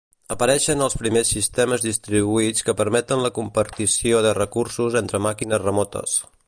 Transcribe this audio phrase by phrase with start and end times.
[0.35, 6.23] Apareixen els primers sistemes distribuïts que permeten la compartició de recursos entre màquines remotes.